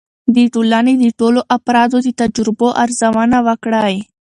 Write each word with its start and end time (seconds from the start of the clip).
د 0.35 0.37
ټولنې 0.53 0.93
د 0.97 1.05
ټولو 1.19 1.39
افرادو 1.57 1.97
د 2.05 2.07
تجربو 2.21 2.67
ارزونه 2.83 3.37
وکړئ. 3.47 3.95